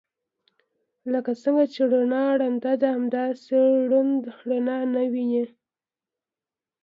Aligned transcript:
لکه 1.13 1.31
څنګه 1.41 1.63
چې 1.73 1.81
رڼا 1.91 2.25
ړنده 2.39 2.73
ده 2.81 2.87
همداسې 2.95 3.55
ړوند 3.89 4.21
رڼا 4.47 4.79
نه 4.95 5.03
ويني. 5.11 5.43